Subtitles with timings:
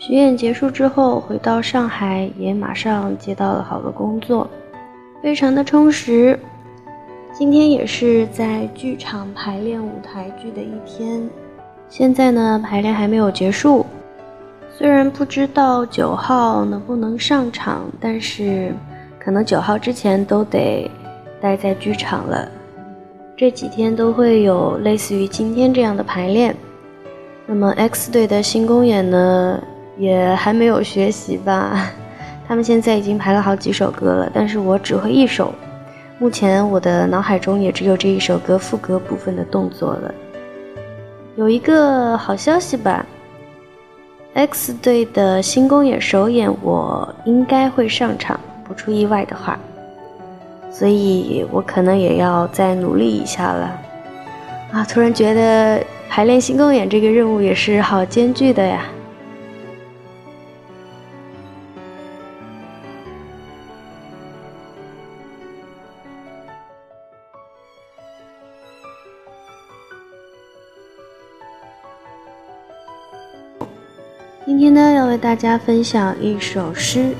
[0.00, 4.48] 巡演结束之后，回到上海，也马上接到了好多工作，
[5.22, 6.40] 非常的充实。
[7.34, 11.28] 今天也是在剧场排练舞台剧的一天，
[11.90, 13.84] 现在呢排练还没有结束，
[14.74, 18.72] 虽然不知道九号能不能上场，但是
[19.22, 20.90] 可能九号之前都得
[21.42, 22.48] 待在剧场了。
[23.36, 26.56] 这几天都会有类似于今天这样的排练。
[27.46, 29.62] 那么 X 队的新公演呢？
[30.00, 31.92] 也还没有学习吧，
[32.48, 35.52] 他们现在已经排了好几首歌了，但是我只会一首。
[36.18, 40.14] 目前我的脑海中也只有这一首歌副歌部分的动作了。
[41.36, 43.04] 有一个好消息吧
[44.34, 49.58] ，X 队的新公演首演我应该会上场，不出意外的话，
[50.70, 53.80] 所以我可能也要再努力一下了。
[54.72, 58.82] 啊，突然觉得排练新公演这个任务也是好艰巨的呀。
[74.46, 77.14] 今天呢，要为大家分享一首诗。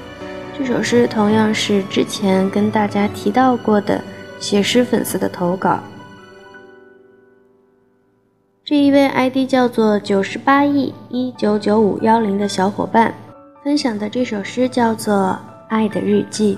[0.57, 4.03] 这首诗同样是之前跟大家提到过的
[4.41, 5.81] 写诗粉丝的投稿。
[8.65, 13.13] 这一位 ID 叫做九十八亿一九九五幺零的小伙伴
[13.63, 15.15] 分享的这首诗叫做
[15.69, 16.57] 《爱的日记》。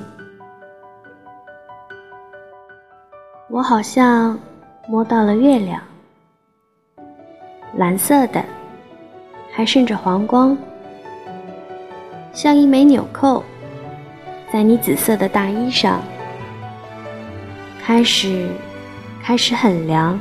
[3.50, 4.38] 我好像
[4.86, 5.82] 摸到了月亮，
[7.76, 8.42] 蓝色的。
[9.54, 10.56] 还渗着黄光，
[12.32, 13.44] 像一枚纽扣，
[14.50, 16.00] 在你紫色的大衣上。
[17.84, 18.48] 开始，
[19.22, 20.18] 开始很凉，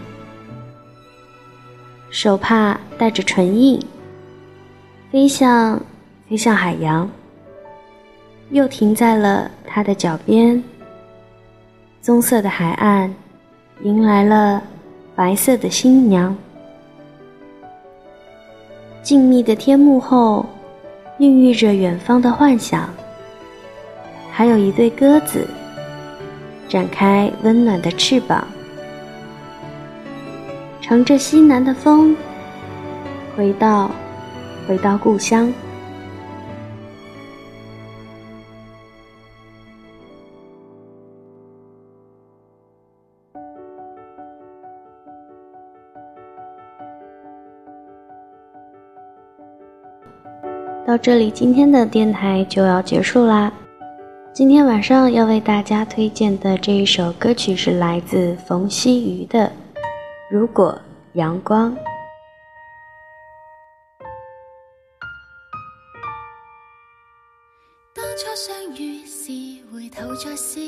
[2.09, 3.80] 手帕带着唇印，
[5.12, 5.81] 飞向，
[6.28, 7.09] 飞向海洋，
[8.50, 10.62] 又停在了他的脚边。
[12.02, 13.13] 棕色的海岸，
[13.84, 14.62] 迎来了
[15.16, 16.36] 白色的新娘。
[19.11, 20.45] 静谧的天幕后，
[21.17, 22.89] 孕育着远方的幻想。
[24.31, 25.45] 还有一对鸽子，
[26.69, 28.47] 展开温暖的翅膀，
[30.79, 32.16] 乘着西南的风，
[33.35, 33.91] 回到，
[34.66, 35.53] 回到故乡。
[50.91, 53.50] 到这里，今天的电台就要结束啦。
[54.34, 59.46] 今天晚上要为大家推荐的这一首歌曲是来自冯曦妤的
[60.30, 60.78] 《如果
[61.13, 61.72] 阳光》。
[67.96, 69.31] 当初相遇时，
[69.74, 70.59] 回头再笑，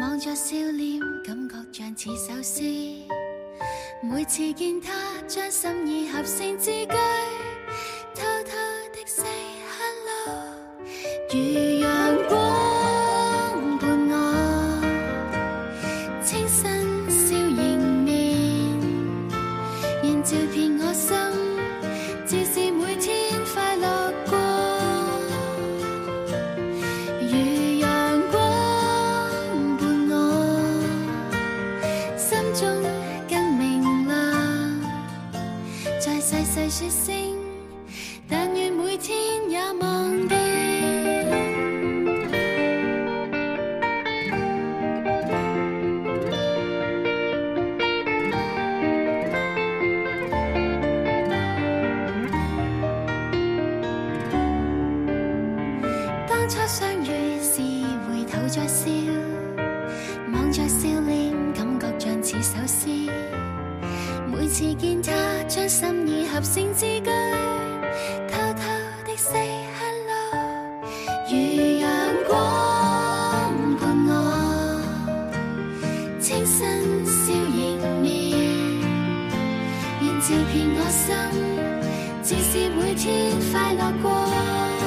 [0.00, 1.36] 望着笑脸，感
[1.72, 2.62] 觉像似首诗。
[4.00, 4.92] 每次见他，
[5.26, 6.94] 将心意合成字句。
[56.56, 57.60] 初相遇时，
[58.08, 58.86] 回头再笑，
[60.32, 62.88] 望着笑脸，感觉像似首诗。
[64.32, 65.12] 每次见他，
[65.46, 67.10] 将心意合成字句，
[68.30, 68.62] 偷偷
[69.04, 70.10] 的 say hello。
[71.28, 71.36] 如
[71.78, 71.90] 阳
[72.26, 72.34] 光
[73.78, 74.10] 伴我，
[76.18, 76.56] 清新
[77.04, 78.08] 笑迎面，
[80.00, 81.14] 仍照遍我心，
[82.22, 84.85] 自是每天快乐过。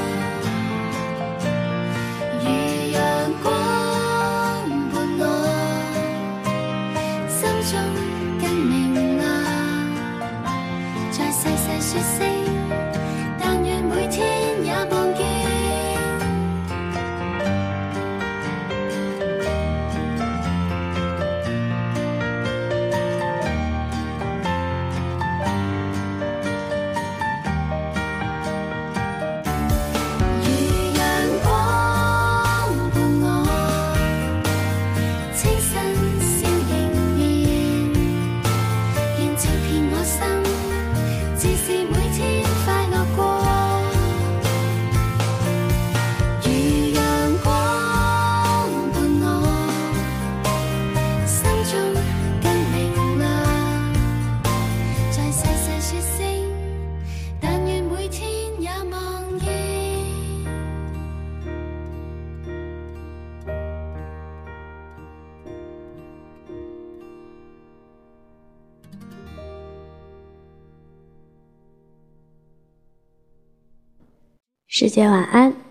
[74.80, 75.69] 世界晚安。